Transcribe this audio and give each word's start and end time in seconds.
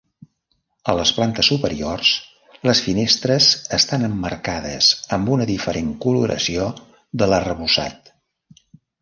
A 0.91 0.93
les 0.99 1.09
plantes 1.17 1.49
superiors 1.51 2.13
les 2.69 2.81
finestres 2.85 3.49
estan 3.79 4.07
emmarcades 4.09 4.89
amb 5.19 5.31
una 5.37 5.47
diferent 5.53 5.93
coloració 6.09 6.67
de 7.23 7.31
l'arrebossat. 7.35 8.13